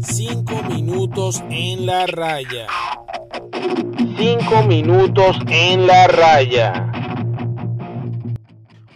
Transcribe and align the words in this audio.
Cinco 0.00 0.62
minutos 0.68 1.42
en 1.50 1.86
la 1.86 2.06
raya. 2.06 2.66
Cinco 4.16 4.62
minutos 4.62 5.38
en 5.48 5.86
la 5.86 6.06
raya. 6.06 6.92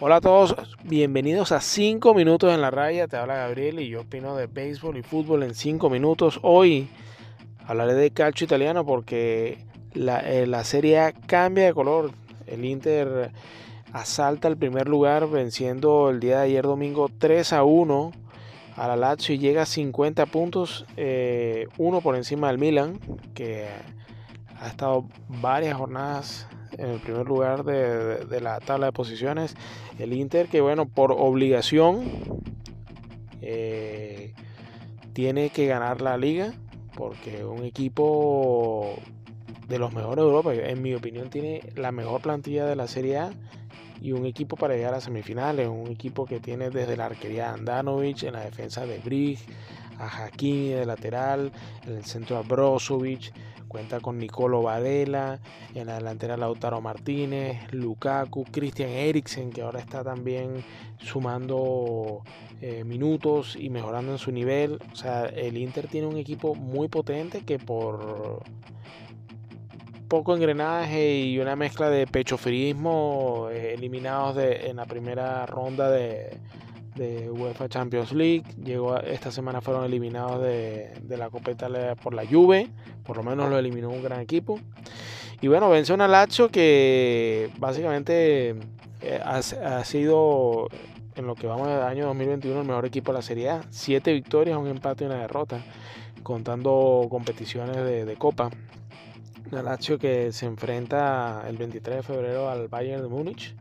Hola 0.02 0.16
a 0.16 0.20
todos, 0.20 0.56
bienvenidos 0.84 1.52
a 1.52 1.60
5 1.60 2.14
minutos 2.14 2.54
en 2.54 2.62
la 2.62 2.70
raya. 2.70 3.06
Te 3.06 3.18
habla 3.18 3.34
Gabriel 3.34 3.80
y 3.80 3.88
yo 3.88 4.00
opino 4.00 4.34
de 4.34 4.46
béisbol 4.46 4.96
y 4.96 5.02
fútbol 5.02 5.42
en 5.42 5.54
5 5.54 5.90
minutos. 5.90 6.40
Hoy 6.42 6.88
hablaré 7.66 7.92
de 7.92 8.10
calcio 8.10 8.46
italiano 8.46 8.86
porque 8.86 9.58
la, 9.92 10.20
eh, 10.20 10.46
la 10.46 10.64
Serie 10.64 11.00
A 11.00 11.12
cambia 11.12 11.66
de 11.66 11.74
color. 11.74 12.12
El 12.46 12.64
Inter 12.64 13.30
asalta 13.92 14.48
el 14.48 14.56
primer 14.56 14.88
lugar 14.88 15.28
venciendo 15.28 16.10
el 16.10 16.20
día 16.20 16.38
de 16.38 16.44
ayer 16.44 16.64
domingo 16.64 17.08
3 17.18 17.52
a 17.52 17.64
1 17.64 18.12
a 18.76 18.88
la 18.88 18.96
Lazio 18.96 19.34
y 19.34 19.38
llega 19.38 19.62
a 19.62 19.66
50 19.66 20.26
puntos, 20.26 20.86
eh, 20.96 21.66
uno 21.76 22.00
por 22.00 22.16
encima 22.16 22.48
del 22.48 22.58
Milan, 22.58 22.98
que 23.34 23.68
ha 24.58 24.68
estado 24.68 25.06
varias 25.28 25.76
jornadas 25.76 26.46
en 26.78 26.88
el 26.88 27.00
primer 27.00 27.26
lugar 27.26 27.64
de, 27.64 28.40
la 28.40 28.58
tabla 28.60 28.86
de 28.86 28.92
posiciones. 28.92 29.54
El 29.98 30.12
Inter 30.12 30.48
que 30.48 30.60
bueno, 30.60 30.86
por 30.88 31.12
obligación 31.12 32.04
eh, 33.42 34.34
tiene 35.12 35.50
que 35.50 35.66
ganar 35.66 36.00
la 36.00 36.16
liga 36.16 36.52
porque 36.96 37.44
un 37.44 37.64
equipo 37.64 38.94
de 39.70 39.78
los 39.78 39.94
mejores 39.94 40.16
de 40.16 40.22
Europa, 40.22 40.52
en 40.52 40.82
mi 40.82 40.94
opinión 40.94 41.30
tiene 41.30 41.60
la 41.76 41.92
mejor 41.92 42.20
plantilla 42.20 42.66
de 42.66 42.74
la 42.74 42.88
Serie 42.88 43.18
A 43.18 43.30
y 44.00 44.10
un 44.10 44.26
equipo 44.26 44.56
para 44.56 44.74
llegar 44.74 44.94
a 44.94 45.00
semifinales, 45.00 45.68
un 45.68 45.86
equipo 45.86 46.26
que 46.26 46.40
tiene 46.40 46.70
desde 46.70 46.96
la 46.96 47.06
arquería 47.06 47.52
Andanovic, 47.52 48.24
en 48.24 48.32
la 48.32 48.40
defensa 48.40 48.84
de 48.84 48.98
Brig, 48.98 49.38
a 49.96 50.24
Hakimi 50.24 50.70
de 50.70 50.86
lateral, 50.86 51.52
en 51.86 51.98
el 51.98 52.04
centro 52.04 52.36
a 52.36 52.42
Brozovic, 52.42 53.32
cuenta 53.68 54.00
con 54.00 54.18
Nicolo 54.18 54.60
Varela, 54.60 55.38
en 55.72 55.86
la 55.86 55.94
delantera 55.94 56.36
Lautaro 56.36 56.80
Martínez, 56.80 57.72
Lukaku, 57.72 58.44
Christian 58.50 58.90
Eriksen, 58.90 59.50
que 59.50 59.62
ahora 59.62 59.78
está 59.78 60.02
también 60.02 60.64
sumando 60.98 62.24
eh, 62.60 62.82
minutos 62.82 63.54
y 63.54 63.70
mejorando 63.70 64.10
en 64.10 64.18
su 64.18 64.32
nivel. 64.32 64.80
O 64.92 64.96
sea, 64.96 65.26
el 65.26 65.56
Inter 65.56 65.86
tiene 65.86 66.08
un 66.08 66.16
equipo 66.16 66.56
muy 66.56 66.88
potente 66.88 67.44
que 67.44 67.60
por 67.60 68.42
poco 70.10 70.34
engrenaje 70.34 71.20
y 71.20 71.38
una 71.38 71.54
mezcla 71.54 71.88
de 71.88 72.04
pechoferismo 72.04 73.48
eh, 73.52 73.74
eliminados 73.74 74.34
de, 74.34 74.66
en 74.68 74.76
la 74.76 74.84
primera 74.84 75.46
ronda 75.46 75.88
de, 75.88 76.36
UEFA 77.30 77.68
Champions 77.68 78.12
League. 78.12 78.42
Llegó 78.62 78.98
esta 78.98 79.30
semana 79.30 79.62
fueron 79.62 79.84
eliminados 79.84 80.42
de, 80.42 81.16
la 81.16 81.30
Copa 81.30 81.52
Italia 81.52 81.94
por 81.94 82.12
la 82.12 82.26
Juve, 82.26 82.68
por 83.04 83.16
lo 83.16 83.22
menos 83.22 83.48
lo 83.48 83.56
eliminó 83.56 83.88
un 83.88 84.02
gran 84.02 84.20
equipo. 84.20 84.58
Y 85.40 85.46
bueno, 85.46 85.70
vence 85.70 85.94
una 85.94 86.08
Lazio 86.08 86.50
que 86.50 87.48
básicamente 87.58 88.56
eh, 89.00 89.20
ha, 89.24 89.36
ha, 89.36 89.84
sido 89.84 90.68
en 91.14 91.26
lo 91.26 91.36
que 91.36 91.46
vamos 91.46 91.68
del 91.68 91.82
año 91.82 92.06
2021 92.06 92.60
el 92.60 92.66
mejor 92.66 92.84
equipo 92.84 93.12
de 93.12 93.18
la 93.18 93.22
Serie 93.22 93.48
A. 93.48 93.62
Siete 93.70 94.12
victorias, 94.12 94.58
un 94.58 94.66
empate 94.66 95.04
y 95.04 95.06
una 95.06 95.20
derrota, 95.20 95.64
contando 96.22 97.06
competiciones 97.08 97.76
de 97.76 98.16
Copa. 98.18 98.50
Una 99.52 99.62
Lazio 99.62 99.98
que 99.98 100.32
se 100.32 100.46
enfrenta 100.46 101.44
el 101.48 101.56
23 101.56 101.96
de 101.96 102.02
febrero 102.02 102.48
al 102.48 102.68
Bayern 102.68 103.02
de 103.02 103.08
Múnich 103.08 103.54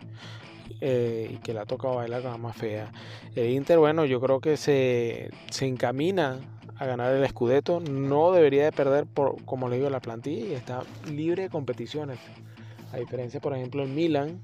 eh, 0.82 1.32
y 1.34 1.38
que 1.38 1.54
la 1.54 1.62
ha 1.62 1.66
tocado 1.66 1.96
bailar 1.96 2.22
con 2.22 2.32
la 2.32 2.38
más 2.38 2.56
fea. 2.56 2.92
El 3.36 3.50
Inter, 3.52 3.80
bueno, 3.80 4.06
yo 4.06 4.22
creo 4.22 4.40
que 4.40 4.56
se, 4.56 5.32
se 5.50 5.66
encamina 5.66 6.40
a 6.78 6.86
ganar 6.86 7.16
el 7.16 7.28
Scudetto. 7.28 7.80
No 7.80 8.32
debería 8.32 8.66
de 8.66 8.72
perder, 8.72 9.08
por, 9.08 9.44
como 9.46 9.68
le 9.68 9.78
digo, 9.78 9.90
la 9.90 10.00
plantilla 10.00 10.46
y 10.46 10.54
está 10.54 10.84
libre 11.12 11.44
de 11.44 11.50
competiciones. 11.50 12.20
A 12.94 12.98
diferencia, 12.98 13.40
por 13.40 13.56
ejemplo, 13.56 13.82
el 13.82 13.90
Milan, 13.90 14.42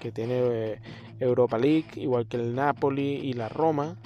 que 0.00 0.10
tiene 0.10 0.40
eh, 0.40 0.80
Europa 1.20 1.56
League, 1.56 1.86
igual 1.96 2.26
que 2.26 2.36
el 2.36 2.54
Napoli 2.54 3.14
y 3.22 3.32
la 3.32 3.48
Roma 3.48 3.96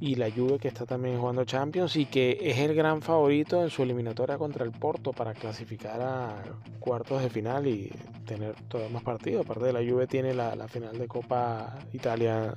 y 0.00 0.16
la 0.16 0.30
Juve 0.30 0.58
que 0.58 0.68
está 0.68 0.86
también 0.86 1.18
jugando 1.18 1.44
Champions 1.44 1.96
y 1.96 2.06
que 2.06 2.38
es 2.40 2.58
el 2.58 2.74
gran 2.74 3.00
favorito 3.00 3.62
en 3.62 3.70
su 3.70 3.82
eliminatoria 3.82 4.38
contra 4.38 4.64
el 4.64 4.72
Porto 4.72 5.12
para 5.12 5.34
clasificar 5.34 6.00
a 6.00 6.42
cuartos 6.80 7.22
de 7.22 7.30
final 7.30 7.66
y 7.66 7.92
tener 8.26 8.54
todos 8.68 8.90
más 8.90 9.02
partidos. 9.02 9.44
Aparte 9.44 9.66
de 9.66 9.72
la 9.72 9.80
Juve 9.80 10.06
tiene 10.06 10.34
la, 10.34 10.68
final 10.68 10.98
de 10.98 11.06
Copa 11.06 11.78
Italia 11.92 12.54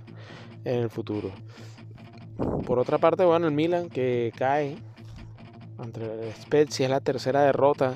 en 0.63 0.79
el 0.79 0.89
futuro. 0.89 1.31
Por 2.65 2.79
otra 2.79 2.97
parte, 2.97 3.23
bueno, 3.23 3.47
el 3.47 3.53
Milan 3.53 3.89
que 3.89 4.31
cae 4.35 4.77
entre 5.83 6.27
el 6.27 6.33
Spezia 6.33 6.85
es 6.85 6.89
la 6.89 7.01
tercera 7.01 7.41
derrota 7.41 7.95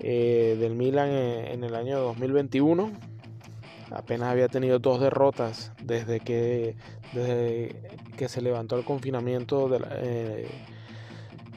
eh, 0.00 0.56
del 0.58 0.74
Milan 0.74 1.10
en, 1.10 1.46
en 1.46 1.64
el 1.64 1.74
año 1.74 1.98
2021 2.00 3.13
apenas 3.90 4.28
había 4.28 4.48
tenido 4.48 4.78
dos 4.78 5.00
derrotas 5.00 5.72
desde 5.82 6.20
que, 6.20 6.76
desde 7.12 7.90
que 8.16 8.28
se 8.28 8.40
levantó 8.40 8.76
el 8.76 8.84
confinamiento 8.84 9.68
de 9.68 9.80
eh, 9.90 10.48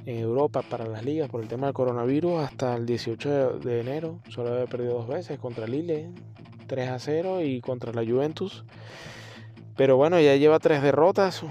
en 0.08 0.20
Europa 0.20 0.62
para 0.62 0.88
las 0.88 1.04
ligas 1.04 1.30
por 1.30 1.42
el 1.42 1.50
tema 1.50 1.68
del 1.68 1.74
coronavirus 1.74 2.42
hasta 2.42 2.76
el 2.76 2.86
18 2.86 3.60
de, 3.60 3.82
enero. 3.82 4.22
Solo 4.30 4.54
había 4.54 4.66
perdido 4.66 4.94
dos 4.94 5.08
veces 5.08 5.38
contra 5.38 5.68
Lille, 5.68 6.10
3 6.68 6.90
a 6.90 7.00
0 7.00 7.42
y 7.44 7.60
contra 7.60 7.92
la 7.92 8.10
Juventus. 8.10 8.64
Pero 9.76 9.98
bueno, 9.98 10.20
ya 10.22 10.36
lleva 10.38 10.60
tres 10.60 10.82
derrotas 10.82 11.44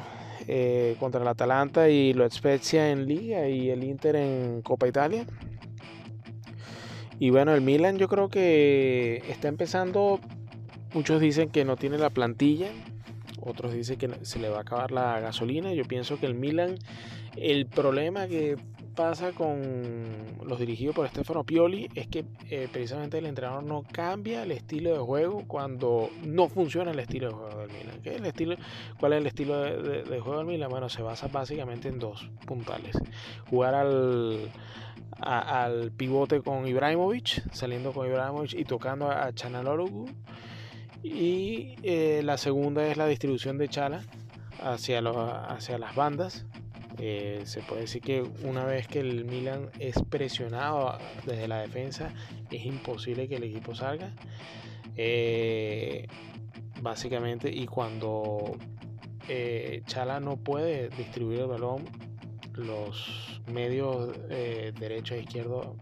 eh, 0.48 0.96
contra 0.98 1.20
el 1.20 1.28
Atalanta 1.28 1.90
y 1.90 2.14
lo 2.14 2.28
Spezia 2.30 2.90
en 2.90 3.06
Liga 3.06 3.46
y 3.46 3.68
el 3.68 3.84
Inter 3.84 4.16
en 4.16 4.62
Copa 4.62 4.88
Italia. 4.88 5.26
Y 7.18 7.28
bueno, 7.28 7.54
el 7.54 7.60
Milan 7.60 7.98
yo 7.98 8.08
creo 8.08 8.30
que 8.30 9.22
está 9.28 9.48
empezando 9.48 10.18
Muchos 10.96 11.20
dicen 11.20 11.50
que 11.50 11.66
no 11.66 11.76
tiene 11.76 11.98
la 11.98 12.08
plantilla, 12.08 12.70
otros 13.42 13.74
dicen 13.74 13.98
que 13.98 14.08
se 14.22 14.38
le 14.38 14.48
va 14.48 14.56
a 14.56 14.60
acabar 14.62 14.92
la 14.92 15.20
gasolina. 15.20 15.74
Yo 15.74 15.84
pienso 15.84 16.18
que 16.18 16.24
el 16.24 16.34
Milan, 16.34 16.78
el 17.36 17.66
problema 17.66 18.26
que 18.26 18.56
pasa 18.94 19.32
con 19.32 19.60
los 20.42 20.58
dirigidos 20.58 20.96
por 20.96 21.06
Stefano 21.06 21.44
Pioli 21.44 21.90
es 21.94 22.06
que 22.06 22.24
eh, 22.48 22.66
precisamente 22.72 23.18
el 23.18 23.26
entrenador 23.26 23.62
no 23.62 23.82
cambia 23.92 24.42
el 24.42 24.52
estilo 24.52 24.90
de 24.94 24.98
juego 24.98 25.44
cuando 25.46 26.08
no 26.24 26.48
funciona 26.48 26.92
el 26.92 26.98
estilo 26.98 27.28
de 27.28 27.34
juego 27.34 27.58
del 27.58 27.70
Milan. 27.72 28.00
¿Qué 28.02 28.14
el 28.14 28.24
estilo, 28.24 28.56
¿Cuál 28.98 29.12
es 29.12 29.18
el 29.18 29.26
estilo 29.26 29.60
de, 29.60 30.02
de, 30.02 30.20
juego 30.20 30.38
del 30.38 30.46
Milan? 30.46 30.70
Bueno, 30.70 30.88
se 30.88 31.02
basa 31.02 31.28
básicamente 31.28 31.90
en 31.90 31.98
dos 31.98 32.30
puntales. 32.46 32.96
Jugar 33.50 33.74
al, 33.74 34.50
a, 35.20 35.64
al 35.64 35.92
pivote 35.92 36.40
con 36.40 36.66
Ibrahimovic, 36.66 37.52
saliendo 37.52 37.92
con 37.92 38.06
Ibrahimovic 38.06 38.54
y 38.54 38.64
tocando 38.64 39.10
a 39.10 39.30
Chanalorogu 39.34 40.06
y 41.02 41.76
eh, 41.82 42.20
la 42.24 42.36
segunda 42.38 42.86
es 42.86 42.96
la 42.96 43.06
distribución 43.06 43.58
de 43.58 43.68
Chala 43.68 44.02
hacia, 44.62 45.00
los, 45.00 45.16
hacia 45.16 45.78
las 45.78 45.94
bandas. 45.94 46.46
Eh, 46.98 47.42
se 47.44 47.60
puede 47.60 47.82
decir 47.82 48.00
que 48.00 48.22
una 48.42 48.64
vez 48.64 48.88
que 48.88 49.00
el 49.00 49.24
Milan 49.26 49.70
es 49.78 49.96
presionado 50.08 50.96
desde 51.26 51.46
la 51.46 51.60
defensa, 51.60 52.12
es 52.50 52.64
imposible 52.64 53.28
que 53.28 53.36
el 53.36 53.44
equipo 53.44 53.74
salga. 53.74 54.12
Eh, 54.96 56.06
básicamente, 56.80 57.50
y 57.50 57.66
cuando 57.66 58.56
Chala 59.86 60.20
no 60.20 60.36
puede 60.36 60.88
distribuir 60.90 61.40
el 61.40 61.46
balón, 61.48 61.84
los 62.54 63.42
medios 63.52 64.16
derecho 64.28 65.14
e 65.14 65.20
izquierdo, 65.20 65.76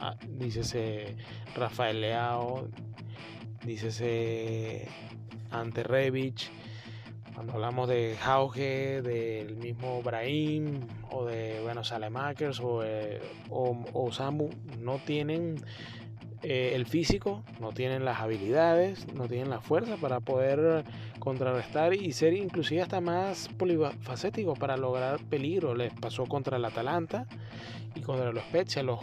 ah, 0.00 0.16
dice 0.28 1.16
Rafael 1.56 2.00
Leao, 2.00 2.68
dícese 3.64 4.88
ante 5.50 5.82
Revich, 5.82 6.50
cuando 7.34 7.54
hablamos 7.54 7.88
de 7.88 8.16
Jauge, 8.20 9.00
del 9.02 9.56
mismo 9.56 10.02
Brahim 10.02 10.80
o 11.10 11.24
de 11.24 11.60
bueno, 11.62 11.84
Salemakers 11.84 12.60
o, 12.60 12.82
eh, 12.84 13.20
o, 13.48 14.12
Samu, 14.12 14.50
no 14.78 14.98
tienen 14.98 15.56
eh, 16.42 16.72
el 16.74 16.86
físico, 16.86 17.42
no 17.58 17.72
tienen 17.72 18.04
las 18.04 18.20
habilidades, 18.20 19.06
no 19.14 19.26
tienen 19.26 19.48
la 19.48 19.60
fuerza 19.60 19.96
para 19.96 20.20
poder 20.20 20.84
contrarrestar 21.18 21.94
y 21.94 22.12
ser 22.12 22.34
inclusive 22.34 22.82
hasta 22.82 23.00
más 23.00 23.48
polifacéticos 23.48 24.58
para 24.58 24.76
lograr 24.76 25.24
peligro. 25.24 25.74
Les 25.74 25.94
pasó 25.94 26.26
contra 26.26 26.58
el 26.58 26.64
Atalanta 26.66 27.26
y 27.94 28.00
contra 28.00 28.32
los 28.32 28.42
Spezia, 28.44 28.82
los 28.82 29.00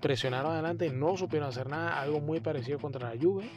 presionaron 0.00 0.52
adelante 0.52 0.90
no 0.90 1.16
supieron 1.16 1.48
hacer 1.48 1.68
nada, 1.68 2.00
algo 2.00 2.20
muy 2.20 2.40
parecido 2.40 2.78
contra 2.78 3.14
la 3.14 3.20
Juve. 3.20 3.48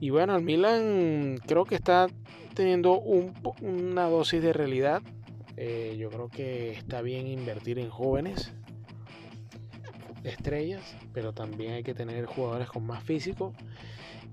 Y 0.00 0.10
bueno, 0.10 0.34
el 0.36 0.42
Milan 0.42 1.38
creo 1.46 1.64
que 1.64 1.76
está 1.76 2.08
teniendo 2.54 2.98
un, 2.98 3.32
una 3.60 4.08
dosis 4.08 4.42
de 4.42 4.52
realidad. 4.52 5.02
Eh, 5.56 5.96
yo 5.98 6.10
creo 6.10 6.28
que 6.28 6.72
está 6.72 7.02
bien 7.02 7.26
invertir 7.26 7.78
en 7.78 7.88
jóvenes 7.88 8.52
estrellas, 10.24 10.96
pero 11.12 11.32
también 11.32 11.72
hay 11.72 11.82
que 11.82 11.94
tener 11.94 12.26
jugadores 12.26 12.68
con 12.68 12.84
más 12.84 13.02
físico. 13.02 13.52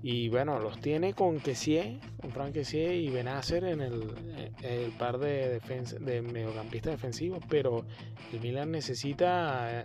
Y 0.02 0.30
bueno, 0.30 0.58
los 0.58 0.80
tiene 0.80 1.12
con 1.12 1.40
Kessie, 1.40 2.00
con 2.20 2.30
Frank 2.30 2.54
Kessie 2.54 2.96
y 2.96 3.10
Benacer 3.10 3.64
en 3.64 3.82
el, 3.82 4.14
el 4.62 4.92
par 4.92 5.18
de, 5.18 5.48
defensa, 5.50 5.98
de 5.98 6.22
mediocampistas 6.22 6.92
defensivos, 6.92 7.44
pero 7.50 7.84
el 8.32 8.40
Milan 8.40 8.70
necesita 8.70 9.84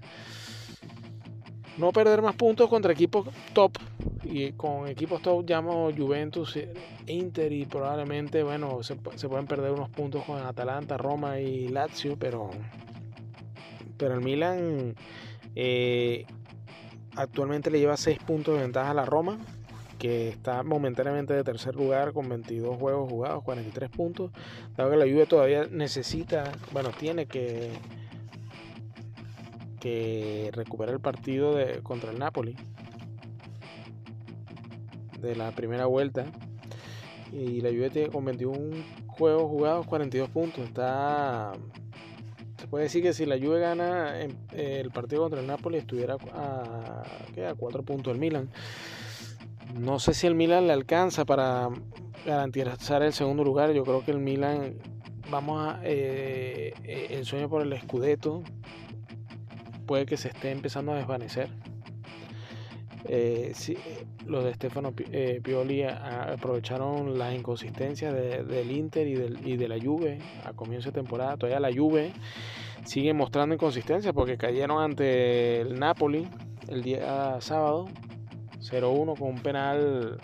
no 1.77 1.91
perder 1.91 2.21
más 2.21 2.35
puntos 2.35 2.69
contra 2.69 2.93
equipos 2.93 3.27
top. 3.53 3.77
Y 4.23 4.53
con 4.53 4.87
equipos 4.87 5.21
top 5.21 5.47
llamo 5.47 5.89
Juventus, 5.95 6.57
Inter 7.07 7.51
y 7.51 7.65
probablemente, 7.65 8.43
bueno, 8.43 8.81
se, 8.83 8.95
pueden 8.95 9.45
perder 9.45 9.71
unos 9.71 9.89
puntos 9.89 10.23
con 10.23 10.39
Atalanta, 10.39 10.97
Roma 10.97 11.39
y 11.39 11.67
Lazio, 11.67 12.17
pero, 12.17 12.49
pero 13.97 14.15
el 14.15 14.21
Milan 14.21 14.95
eh, 15.55 16.25
actualmente 17.15 17.69
le 17.69 17.79
lleva 17.79 17.97
6 17.97 18.19
puntos 18.19 18.55
de 18.55 18.61
ventaja 18.61 18.91
a 18.91 18.95
la 18.95 19.05
Roma, 19.05 19.37
que 19.99 20.29
está 20.29 20.63
momentáneamente 20.63 21.33
de 21.33 21.43
tercer 21.43 21.75
lugar 21.75 22.11
con 22.11 22.27
22 22.27 22.77
juegos 22.77 23.09
jugados, 23.09 23.43
43 23.43 23.89
puntos. 23.89 24.31
Dado 24.75 24.91
que 24.91 24.97
la 24.97 25.05
Juve 25.05 25.25
todavía 25.25 25.67
necesita, 25.69 26.51
bueno, 26.73 26.89
tiene 26.89 27.27
que 27.27 27.71
que 29.85 30.49
recupera 30.51 30.91
el 30.91 30.99
partido 30.99 31.53
de, 31.53 31.83
contra 31.83 32.09
el 32.09 32.17
Napoli 32.17 32.55
de 35.21 35.35
la 35.35 35.51
primera 35.51 35.85
vuelta. 35.85 36.25
Y 37.31 37.61
la 37.61 37.69
Juve 37.69 37.91
tiene 37.91 38.09
con 38.09 38.25
21 38.25 38.83
juegos 39.05 39.43
jugados, 39.43 39.85
42 39.85 40.29
puntos. 40.29 40.63
Está. 40.65 41.51
Se 42.57 42.67
puede 42.67 42.85
decir 42.85 43.03
que 43.03 43.13
si 43.13 43.27
la 43.27 43.37
Juve 43.37 43.59
gana 43.59 44.19
el 44.53 44.89
partido 44.89 45.21
contra 45.21 45.39
el 45.39 45.45
Napoli, 45.45 45.77
estuviera 45.77 46.17
a, 46.33 47.03
a 47.47 47.53
4 47.55 47.83
puntos 47.83 48.11
el 48.11 48.19
Milan. 48.19 48.49
No 49.79 49.99
sé 49.99 50.15
si 50.15 50.25
el 50.25 50.33
Milan 50.33 50.65
le 50.65 50.73
alcanza 50.73 51.25
para 51.25 51.69
garantizar 52.25 53.03
el 53.03 53.13
segundo 53.13 53.43
lugar. 53.43 53.71
Yo 53.71 53.83
creo 53.83 54.03
que 54.03 54.09
el 54.09 54.19
Milan, 54.19 54.79
vamos 55.29 55.61
a. 55.61 55.79
Eh, 55.83 56.73
eh, 56.83 57.07
el 57.11 57.25
sueño 57.25 57.49
por 57.49 57.61
el 57.61 57.79
Scudetto 57.79 58.41
puede 59.85 60.05
que 60.05 60.17
se 60.17 60.29
esté 60.29 60.51
empezando 60.51 60.91
a 60.91 60.95
desvanecer. 60.95 61.49
Eh, 63.07 63.53
los 64.25 64.43
de 64.43 64.53
Stefano 64.55 64.93
eh, 65.11 65.39
Pioli 65.43 65.83
aprovecharon 65.83 67.19
las 67.19 67.35
inconsistencias 67.35 68.13
del 68.13 68.71
Inter 68.71 69.07
y, 69.07 69.57
de 69.57 69.67
la 69.67 69.79
Juve 69.79 70.19
a 70.43 70.53
comienzo 70.53 70.89
de 70.89 70.93
temporada. 70.93 71.37
Todavía 71.37 71.59
la 71.59 71.71
Juve 71.71 72.13
sigue 72.83 73.13
mostrando 73.13 73.53
inconsistencia 73.53 74.11
porque 74.13 74.37
cayeron 74.37 74.81
ante 74.81 75.61
el 75.61 75.79
Napoli 75.79 76.27
el 76.67 76.81
día 76.81 77.39
sábado 77.41 77.85
0-1 78.59 79.17
con 79.19 79.29
un 79.29 79.39
penal, 79.39 80.17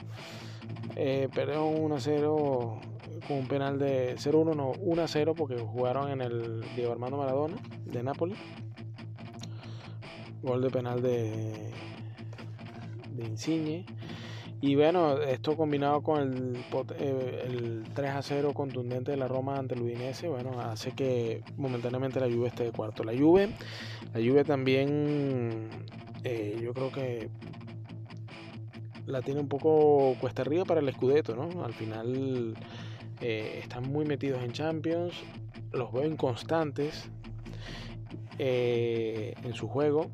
eh, 0.96 1.30
perdón 1.34 1.76
1-0 1.76 2.80
con 3.28 3.38
un 3.38 3.48
penal 3.48 3.78
de 3.78 4.16
0-1, 4.16 4.56
no 4.56 4.72
1-0 4.74 5.36
porque 5.36 5.58
jugaron 5.60 6.10
en 6.10 6.22
el 6.22 6.62
Diego 6.76 6.92
Armando 6.92 7.18
Maradona 7.18 7.58
de 7.86 8.02
Napoli. 8.02 8.36
Gol 10.42 10.62
de 10.62 10.70
penal 10.70 11.02
de, 11.02 11.72
de 13.16 13.26
Insigne. 13.26 13.86
Y 14.64 14.76
bueno, 14.76 15.18
esto 15.18 15.58
combinado 15.58 16.04
con 16.04 16.22
el, 16.22 16.66
eh, 17.00 17.44
el 17.48 17.84
3 17.96 18.12
a 18.12 18.22
0 18.22 18.54
contundente 18.54 19.10
de 19.10 19.18
la 19.18 19.28
Roma 19.28 19.56
ante 19.56 19.74
el 19.74 19.82
Udinese, 19.82 20.28
bueno, 20.28 20.62
hace 20.62 20.92
que 20.92 21.44
momentáneamente 21.58 22.20
la 22.20 22.28
Juve 22.28 22.50
esté 22.50 22.66
de 22.66 22.72
cuarto. 22.72 23.04
La 23.04 23.18
Juve, 23.18 23.50
la 24.14 24.20
Juve 24.20 24.44
también, 24.44 25.68
eh, 26.24 26.60
yo 26.62 26.76
creo 26.76 26.92
que 26.92 27.30
la 29.08 29.24
tiene 29.24 29.40
un 29.40 29.48
poco 29.48 30.16
cuesta 30.22 30.44
arriba 30.44 30.64
para 30.64 30.80
el 30.80 30.94
Scudetto, 30.94 31.36
¿no? 31.36 31.66
Al 31.66 31.74
final 31.74 32.54
eh, 33.20 33.60
están 33.64 33.92
muy 33.92 34.06
metidos 34.06 34.44
en 34.44 34.52
Champions, 34.52 35.16
los 35.72 35.92
veo 35.92 36.06
inconstantes, 36.06 37.10
eh, 38.38 39.34
en 39.44 39.54
su 39.54 39.68
juego. 39.68 40.12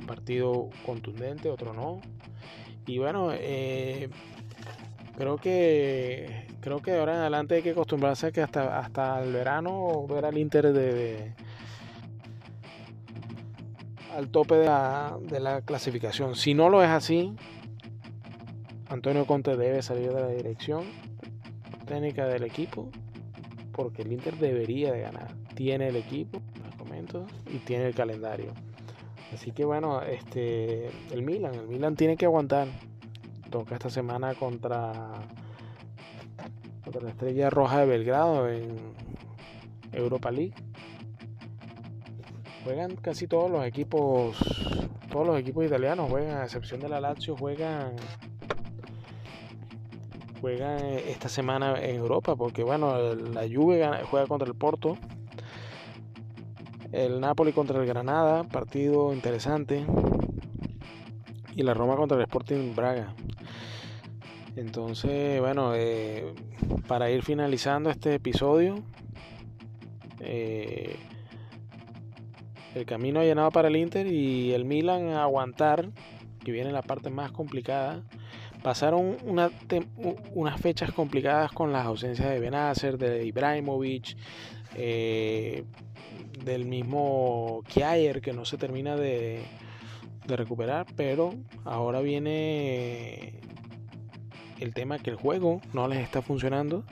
Un 0.00 0.06
partido 0.06 0.70
contundente, 0.84 1.48
otro 1.50 1.72
no. 1.72 2.00
Y 2.86 2.98
bueno, 2.98 3.30
eh, 3.32 4.08
creo 5.16 5.36
que 5.38 6.46
creo 6.60 6.82
que 6.82 6.98
ahora 6.98 7.14
en 7.14 7.20
adelante 7.20 7.54
hay 7.54 7.62
que 7.62 7.70
acostumbrarse 7.70 8.26
a 8.26 8.32
que 8.32 8.42
hasta, 8.42 8.80
hasta 8.80 9.22
el 9.22 9.32
verano 9.32 10.04
ver 10.08 10.24
al 10.24 10.36
Inter 10.36 10.72
de, 10.72 11.32
al 14.16 14.28
tope 14.30 14.56
de 14.56 14.66
la, 14.66 15.16
de 15.20 15.38
la 15.38 15.62
clasificación. 15.62 16.34
Si 16.34 16.54
no 16.54 16.68
lo 16.68 16.82
es 16.82 16.90
así, 16.90 17.34
Antonio 18.88 19.26
Conte 19.26 19.56
debe 19.56 19.80
salir 19.82 20.12
de 20.12 20.20
la 20.20 20.28
dirección 20.28 20.84
técnica 21.86 22.26
del 22.26 22.42
equipo 22.42 22.90
porque 23.72 24.02
el 24.02 24.12
Inter 24.12 24.36
debería 24.36 24.90
de 24.90 25.02
ganar. 25.02 25.28
Tiene 25.54 25.88
el 25.88 25.96
equipo, 25.96 26.40
y 27.52 27.58
tiene 27.58 27.86
el 27.86 27.94
calendario. 27.94 28.52
Así 29.32 29.52
que 29.52 29.64
bueno, 29.64 30.02
este 30.02 30.88
el 31.10 31.22
Milan, 31.22 31.54
el 31.54 31.68
Milan 31.68 31.96
tiene 31.96 32.16
que 32.16 32.26
aguantar. 32.26 32.68
Toca 33.50 33.74
esta 33.74 33.90
semana 33.90 34.34
contra, 34.34 35.12
contra 36.84 37.02
la 37.02 37.10
Estrella 37.10 37.50
Roja 37.50 37.80
de 37.80 37.86
Belgrado 37.86 38.48
en 38.48 38.76
Europa 39.92 40.30
League. 40.30 40.54
Juegan 42.64 42.96
casi 42.96 43.28
todos 43.28 43.50
los 43.50 43.64
equipos, 43.64 44.36
todos 45.12 45.26
los 45.26 45.38
equipos 45.38 45.64
italianos 45.64 46.10
juegan, 46.10 46.38
a 46.38 46.44
excepción 46.44 46.80
de 46.80 46.88
la 46.88 47.00
Lazio, 47.00 47.36
juegan 47.36 47.94
juegan 50.40 50.84
esta 50.84 51.28
semana 51.28 51.80
en 51.80 51.96
Europa, 51.96 52.36
porque 52.36 52.62
bueno, 52.62 53.14
la 53.14 53.42
Juve 53.42 53.88
juega 54.10 54.26
contra 54.26 54.46
el 54.46 54.54
Porto 54.54 54.98
el 56.92 57.20
Napoli 57.20 57.52
contra 57.52 57.80
el 57.80 57.86
Granada, 57.86 58.44
partido 58.44 59.12
interesante. 59.12 59.84
Y 61.54 61.62
la 61.62 61.74
Roma 61.74 61.96
contra 61.96 62.18
el 62.18 62.24
Sporting 62.24 62.74
Braga. 62.74 63.14
Entonces, 64.56 65.40
bueno, 65.40 65.74
eh, 65.74 66.34
para 66.86 67.10
ir 67.10 67.22
finalizando 67.22 67.90
este 67.90 68.14
episodio, 68.14 68.82
eh, 70.20 70.96
el 72.74 72.84
camino 72.84 73.22
llenado 73.22 73.50
para 73.50 73.68
el 73.68 73.76
Inter 73.76 74.06
y 74.06 74.52
el 74.52 74.64
Milan 74.64 75.08
a 75.08 75.22
aguantar, 75.22 75.90
que 76.44 76.52
viene 76.52 76.72
la 76.72 76.82
parte 76.82 77.10
más 77.10 77.32
complicada. 77.32 78.02
Pasaron 78.62 79.16
unas 79.24 80.60
fechas 80.60 80.92
complicadas 80.92 81.52
con 81.52 81.72
las 81.72 81.86
ausencias 81.86 82.28
de 82.28 82.40
Benacer, 82.40 82.98
de 82.98 83.24
Ibrahimovic, 83.24 84.16
eh, 84.78 85.64
del 86.44 86.66
mismo 86.66 87.62
Kiaer 87.66 88.20
que 88.20 88.32
no 88.32 88.44
se 88.44 88.58
termina 88.58 88.96
de, 88.96 89.42
recuperar, 90.26 90.86
pero 90.96 91.34
ahora 91.64 92.00
viene 92.00 93.40
el 94.58 94.74
tema 94.74 94.98
que 94.98 95.10
el 95.10 95.16
juego 95.16 95.60
no 95.72 95.86
les 95.86 96.00
está 96.00 96.20
funcionando 96.20 96.84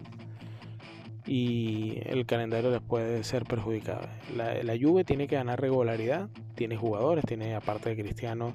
y 1.27 1.99
el 2.05 2.27
calendario 2.27 2.71
les 2.71 2.81
puede 2.81 3.25
ser 3.25 3.45
perjudicado. 3.45 4.07
La, 4.37 4.63
la 4.63 4.79
Juve 4.81 5.05
tiene 5.05 5.27
que 5.27 5.35
ganar 5.35 5.61
regularidad, 5.61 6.29
tiene 6.55 6.77
jugadores, 6.77 7.25
tiene 7.27 7.55
aparte 7.55 7.91
de 7.91 8.03
Cristiano, 8.03 8.53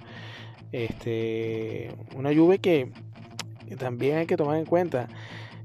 este, 0.71 1.91
una 2.15 2.33
Juve 2.33 2.59
que 2.59 2.91
también 3.77 4.17
hay 4.17 4.25
que 4.25 4.37
tomar 4.37 4.57
en 4.57 4.65
cuenta 4.65 5.07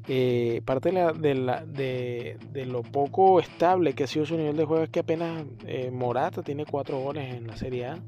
eh, 0.06 0.60
parte 0.66 0.90
de, 0.92 2.66
lo 2.66 2.82
poco 2.82 3.40
estable 3.40 3.94
que 3.94 4.04
ha 4.04 4.06
sido 4.06 4.26
su 4.26 4.36
nivel 4.36 4.56
de 4.56 4.64
juego 4.66 4.84
es 4.84 4.90
que 4.90 5.00
apenas 5.00 5.44
eh, 5.66 5.90
Morata 5.90 6.42
tiene 6.42 6.66
cuatro 6.66 6.98
goles 7.00 7.34
en 7.34 7.46
la 7.46 7.56
Serie 7.56 7.86
A. 7.86 7.98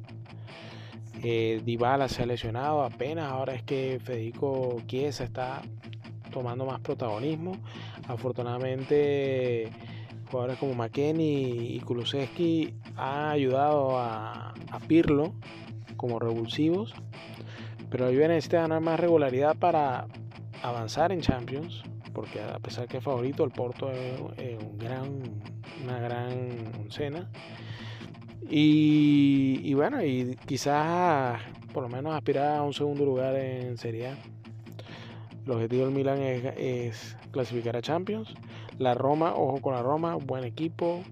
Eh, 1.23 1.63
Dybala 1.65 2.09
se 2.09 2.23
ha 2.23 2.27
lesionado 2.27 2.83
apenas, 2.83 3.33
ahora 3.33 3.55
es 3.55 3.63
que 3.63 3.99
Federico 4.05 4.77
Chiesa 4.87 5.25
está 5.25 5.63
tomando 6.31 6.67
más 6.67 6.81
protagonismo. 6.81 7.53
Afortunadamente, 8.07 9.71
jugadores 10.31 10.59
como 10.59 10.75
McKenny 10.75 11.77
y 11.77 11.81
Kulusevski 11.81 12.75
han 12.97 13.31
ayudado 13.31 13.99
a, 13.99 14.51
a 14.71 14.81
Pirlo 14.87 15.33
como 15.97 16.19
revulsivos. 16.19 16.93
Pero 17.89 18.07
Juve 18.09 18.29
necesita 18.29 18.61
ganar 18.61 18.83
más 18.83 19.01
regularidad 19.01 19.57
para, 19.57 20.09
avanzar 20.63 21.13
en 21.13 21.21
Champions, 21.21 21.83
porque 22.13 22.41
a 22.41 22.59
pesar 22.59 22.89
que 22.89 22.99
es 22.99 23.05
favorito, 23.05 23.45
el 23.45 23.51
Porto 23.51 23.91
es, 23.91 24.21
un 24.21 24.79
gran, 24.79 25.23
una 25.85 25.99
gran 25.99 26.91
cena. 26.91 27.31
Y, 28.49 29.75
bueno, 29.75 30.05
y 30.05 30.37
quizás 30.47 31.41
por 31.73 31.83
lo 31.83 31.89
menos 31.89 32.15
aspirar 32.15 32.59
a 32.59 32.63
un 32.63 32.73
segundo 32.73 33.05
lugar 33.05 33.35
en 33.35 33.77
Serie 33.77 34.09
A. 34.09 34.17
El 35.45 35.53
objetivo 35.53 35.85
del 35.85 35.95
Milan 35.95 36.19
es, 36.21 37.17
clasificar 37.33 37.77
a 37.77 37.83
Champions. 37.83 38.35
La 38.79 38.95
Roma, 38.95 39.35
ojo 39.35 39.61
con 39.61 39.75
la 39.75 39.83
Roma, 39.83 40.17
buen 40.17 40.45
equipo, 40.45 41.03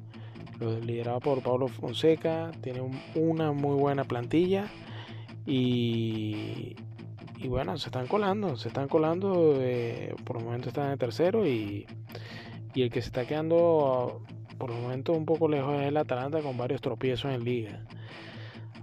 liderado 0.83 1.21
por 1.21 1.43
Pablo 1.43 1.69
Fonseca, 1.69 2.51
tiene 2.61 2.81
una 3.15 3.53
muy 3.53 3.77
buena 3.77 4.05
plantilla 4.05 4.67
y, 5.47 6.77
y 7.37 7.49
bueno, 7.49 7.77
se 7.79 7.89
están 7.89 8.07
colando, 8.07 8.57
se 8.57 8.69
están 8.69 8.89
colando, 8.89 9.57
eh, 9.61 10.15
por 10.25 10.39
el 10.39 10.45
momento 10.45 10.69
están 10.69 10.91
en 10.91 10.99
tercero 10.99 11.47
y, 11.47 11.87
y 12.75 12.83
el 12.83 12.91
que 12.91 13.03
se 13.03 13.09
está 13.09 13.27
quedando 13.27 14.23
por 14.59 14.71
el 14.71 14.81
momento 14.81 15.13
un 15.13 15.27
poco 15.27 15.49
lejos 15.49 15.81
es 15.81 15.89
el 15.89 15.97
Atalanta 15.97 16.41
con 16.41 16.57
varios 16.57 16.81
tropiezos 16.81 17.33
en 17.33 17.45
liga. 17.45 17.85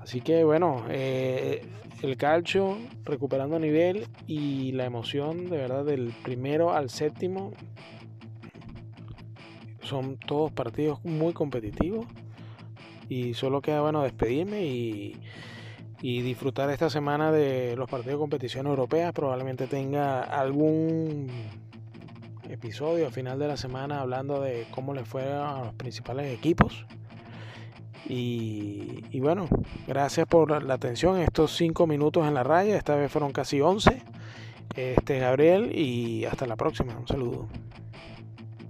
Así 0.01 0.21
que 0.21 0.43
bueno, 0.43 0.85
eh, 0.89 1.65
el 2.01 2.17
calcio 2.17 2.77
recuperando 3.03 3.59
nivel 3.59 4.07
y 4.27 4.71
la 4.71 4.85
emoción 4.85 5.49
de 5.49 5.57
verdad 5.57 5.85
del 5.85 6.13
primero 6.23 6.73
al 6.73 6.89
séptimo 6.89 7.53
son 9.81 10.17
todos 10.17 10.51
partidos 10.51 11.03
muy 11.03 11.33
competitivos 11.33 12.05
y 13.09 13.33
solo 13.33 13.61
queda 13.61 13.81
bueno 13.81 14.03
despedirme 14.03 14.65
y, 14.65 15.19
y 16.01 16.21
disfrutar 16.21 16.69
esta 16.69 16.89
semana 16.89 17.31
de 17.31 17.75
los 17.75 17.89
partidos 17.89 18.15
de 18.15 18.19
competición 18.19 18.67
europeas 18.67 19.13
probablemente 19.13 19.67
tenga 19.67 20.21
algún 20.21 21.27
episodio 22.49 23.05
al 23.05 23.13
final 23.13 23.39
de 23.39 23.47
la 23.47 23.57
semana 23.57 24.01
hablando 24.01 24.41
de 24.41 24.67
cómo 24.71 24.93
le 24.93 25.05
fue 25.05 25.23
a 25.31 25.59
los 25.65 25.73
principales 25.75 26.33
equipos 26.33 26.85
y, 28.13 29.19
bueno, 29.21 29.47
gracias 29.87 30.27
por 30.27 30.63
la 30.63 30.73
atención 30.73 31.15
en 31.15 31.23
estos 31.23 31.55
5 31.55 31.87
minutos 31.87 32.27
en 32.27 32.33
la 32.33 32.43
raya. 32.43 32.75
Esta 32.75 32.95
vez 32.95 33.09
fueron 33.09 33.31
casi 33.31 33.61
11. 33.61 34.03
Este 34.75 35.15
es 35.15 35.21
Gabriel 35.21 35.71
y 35.73 36.25
hasta 36.25 36.45
la 36.45 36.57
próxima. 36.57 36.97
Un 36.97 37.07
saludo. 37.07 37.47